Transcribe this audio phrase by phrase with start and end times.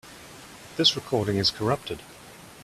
[0.77, 1.99] This recording is corrupted.